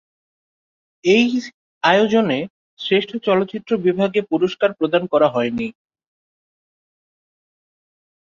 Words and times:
এই 1.05 1.25
আয়োজনে 1.83 2.39
শ্রেষ্ঠ 2.79 3.11
চলচ্চিত্র 3.25 3.71
বিভাগে 3.77 4.21
পুরস্কার 4.31 4.69
প্রদান 4.73 5.03
করা 5.07 5.27
হয়নি। 5.27 5.67